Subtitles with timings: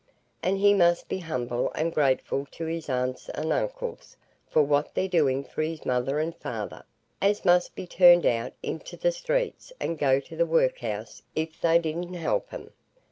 [0.41, 4.17] And he must be humble and grateful to his aunts and uncles
[4.49, 6.83] for what they're doing for his mother and father,
[7.21, 11.77] as must be turned out into the streets and go to the workhouse if they
[11.77, 12.71] didn't help 'em.